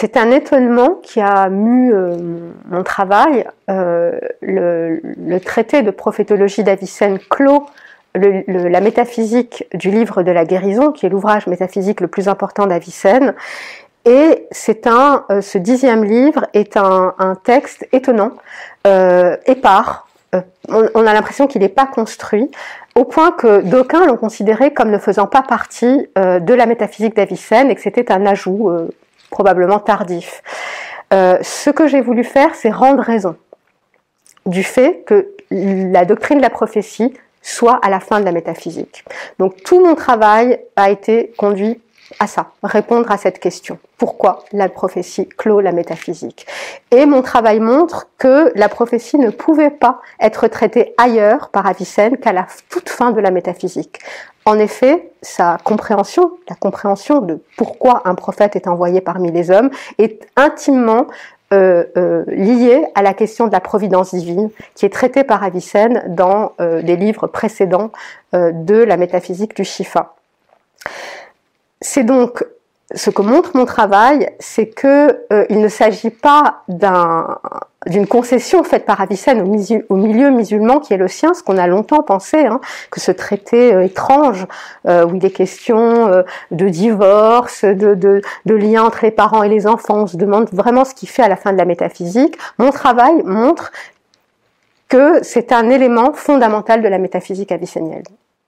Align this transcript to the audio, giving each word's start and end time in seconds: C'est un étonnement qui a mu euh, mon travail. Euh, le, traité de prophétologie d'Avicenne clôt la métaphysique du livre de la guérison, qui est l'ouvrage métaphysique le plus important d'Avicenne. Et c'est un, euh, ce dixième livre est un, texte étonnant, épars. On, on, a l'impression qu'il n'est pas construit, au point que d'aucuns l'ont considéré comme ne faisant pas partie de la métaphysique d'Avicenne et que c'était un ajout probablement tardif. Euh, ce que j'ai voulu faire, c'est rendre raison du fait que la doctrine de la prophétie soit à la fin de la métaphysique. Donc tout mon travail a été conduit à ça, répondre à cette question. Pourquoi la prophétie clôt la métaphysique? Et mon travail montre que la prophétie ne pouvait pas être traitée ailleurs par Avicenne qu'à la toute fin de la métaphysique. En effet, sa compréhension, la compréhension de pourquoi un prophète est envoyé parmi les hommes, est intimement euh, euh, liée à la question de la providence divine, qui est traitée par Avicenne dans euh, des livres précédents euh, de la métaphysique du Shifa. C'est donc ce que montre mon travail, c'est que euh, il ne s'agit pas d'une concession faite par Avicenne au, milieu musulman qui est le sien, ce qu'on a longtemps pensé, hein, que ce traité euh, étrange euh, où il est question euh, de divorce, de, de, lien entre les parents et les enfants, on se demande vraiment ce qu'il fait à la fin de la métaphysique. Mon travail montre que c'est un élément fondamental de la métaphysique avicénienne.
C'est 0.00 0.16
un 0.16 0.30
étonnement 0.30 1.00
qui 1.02 1.20
a 1.20 1.48
mu 1.48 1.92
euh, 1.92 2.16
mon 2.68 2.84
travail. 2.84 3.44
Euh, 3.68 4.16
le, 4.40 5.38
traité 5.40 5.82
de 5.82 5.90
prophétologie 5.90 6.62
d'Avicenne 6.62 7.18
clôt 7.18 7.66
la 8.14 8.80
métaphysique 8.80 9.66
du 9.74 9.90
livre 9.90 10.22
de 10.22 10.30
la 10.30 10.44
guérison, 10.44 10.92
qui 10.92 11.04
est 11.04 11.08
l'ouvrage 11.08 11.48
métaphysique 11.48 12.00
le 12.00 12.06
plus 12.06 12.28
important 12.28 12.68
d'Avicenne. 12.68 13.34
Et 14.04 14.46
c'est 14.52 14.86
un, 14.86 15.24
euh, 15.32 15.40
ce 15.40 15.58
dixième 15.58 16.04
livre 16.04 16.46
est 16.54 16.76
un, 16.76 17.34
texte 17.42 17.84
étonnant, 17.90 18.30
épars. 18.84 20.06
On, 20.32 20.88
on, 20.94 21.06
a 21.08 21.12
l'impression 21.12 21.48
qu'il 21.48 21.62
n'est 21.62 21.68
pas 21.68 21.86
construit, 21.86 22.48
au 22.94 23.02
point 23.02 23.32
que 23.32 23.62
d'aucuns 23.62 24.06
l'ont 24.06 24.16
considéré 24.16 24.72
comme 24.72 24.92
ne 24.92 24.98
faisant 24.98 25.26
pas 25.26 25.42
partie 25.42 26.06
de 26.14 26.54
la 26.54 26.66
métaphysique 26.66 27.16
d'Avicenne 27.16 27.68
et 27.68 27.74
que 27.74 27.80
c'était 27.80 28.12
un 28.12 28.26
ajout 28.26 28.70
probablement 29.30 29.78
tardif. 29.78 30.42
Euh, 31.12 31.38
ce 31.42 31.70
que 31.70 31.86
j'ai 31.86 32.00
voulu 32.00 32.24
faire, 32.24 32.54
c'est 32.54 32.70
rendre 32.70 33.02
raison 33.02 33.36
du 34.46 34.62
fait 34.62 35.02
que 35.06 35.34
la 35.50 36.04
doctrine 36.04 36.38
de 36.38 36.42
la 36.42 36.50
prophétie 36.50 37.14
soit 37.42 37.78
à 37.82 37.88
la 37.88 38.00
fin 38.00 38.20
de 38.20 38.24
la 38.24 38.32
métaphysique. 38.32 39.04
Donc 39.38 39.62
tout 39.62 39.84
mon 39.84 39.94
travail 39.94 40.60
a 40.76 40.90
été 40.90 41.32
conduit 41.38 41.80
à 42.18 42.26
ça, 42.26 42.50
répondre 42.62 43.10
à 43.10 43.18
cette 43.18 43.38
question. 43.38 43.78
Pourquoi 43.96 44.44
la 44.52 44.68
prophétie 44.68 45.28
clôt 45.28 45.60
la 45.60 45.72
métaphysique? 45.72 46.46
Et 46.90 47.06
mon 47.06 47.22
travail 47.22 47.60
montre 47.60 48.08
que 48.18 48.52
la 48.54 48.68
prophétie 48.68 49.18
ne 49.18 49.30
pouvait 49.30 49.70
pas 49.70 50.00
être 50.20 50.46
traitée 50.48 50.94
ailleurs 50.98 51.50
par 51.50 51.66
Avicenne 51.66 52.16
qu'à 52.16 52.32
la 52.32 52.46
toute 52.70 52.88
fin 52.88 53.10
de 53.10 53.20
la 53.20 53.30
métaphysique. 53.30 53.98
En 54.44 54.58
effet, 54.58 55.10
sa 55.20 55.58
compréhension, 55.62 56.38
la 56.48 56.56
compréhension 56.56 57.20
de 57.20 57.42
pourquoi 57.56 58.02
un 58.06 58.14
prophète 58.14 58.56
est 58.56 58.66
envoyé 58.66 59.00
parmi 59.00 59.30
les 59.30 59.50
hommes, 59.50 59.70
est 59.98 60.26
intimement 60.36 61.06
euh, 61.52 61.84
euh, 61.96 62.24
liée 62.28 62.84
à 62.94 63.02
la 63.02 63.14
question 63.14 63.46
de 63.46 63.52
la 63.52 63.60
providence 63.60 64.14
divine, 64.14 64.50
qui 64.74 64.84
est 64.86 64.92
traitée 64.92 65.24
par 65.24 65.42
Avicenne 65.42 66.04
dans 66.08 66.52
euh, 66.60 66.82
des 66.82 66.96
livres 66.96 67.26
précédents 67.26 67.90
euh, 68.34 68.52
de 68.52 68.74
la 68.76 68.96
métaphysique 68.96 69.56
du 69.56 69.64
Shifa. 69.64 70.14
C'est 71.80 72.04
donc 72.04 72.44
ce 72.94 73.10
que 73.10 73.20
montre 73.20 73.50
mon 73.54 73.66
travail, 73.66 74.30
c'est 74.38 74.66
que 74.66 75.26
euh, 75.32 75.44
il 75.50 75.60
ne 75.60 75.68
s'agit 75.68 76.10
pas 76.10 76.62
d'une 77.86 78.06
concession 78.06 78.64
faite 78.64 78.86
par 78.86 79.00
Avicenne 79.00 79.40
au, 79.88 79.96
milieu 79.96 80.30
musulman 80.30 80.80
qui 80.80 80.94
est 80.94 80.96
le 80.96 81.08
sien, 81.08 81.34
ce 81.34 81.42
qu'on 81.42 81.58
a 81.58 81.66
longtemps 81.66 82.02
pensé, 82.02 82.46
hein, 82.46 82.60
que 82.90 83.00
ce 83.00 83.12
traité 83.12 83.74
euh, 83.74 83.84
étrange 83.84 84.46
euh, 84.86 85.06
où 85.06 85.14
il 85.14 85.24
est 85.24 85.30
question 85.30 86.08
euh, 86.08 86.22
de 86.50 86.68
divorce, 86.68 87.64
de, 87.64 87.94
de, 87.94 88.54
lien 88.54 88.84
entre 88.84 89.00
les 89.02 89.10
parents 89.10 89.42
et 89.42 89.48
les 89.48 89.66
enfants, 89.66 90.02
on 90.02 90.06
se 90.06 90.16
demande 90.16 90.48
vraiment 90.52 90.84
ce 90.84 90.94
qu'il 90.94 91.08
fait 91.08 91.22
à 91.22 91.28
la 91.28 91.36
fin 91.36 91.52
de 91.52 91.58
la 91.58 91.64
métaphysique. 91.64 92.36
Mon 92.58 92.70
travail 92.70 93.22
montre 93.24 93.70
que 94.88 95.22
c'est 95.22 95.52
un 95.52 95.68
élément 95.68 96.12
fondamental 96.14 96.82
de 96.82 96.88
la 96.88 96.98
métaphysique 96.98 97.52
avicénienne. 97.52 98.04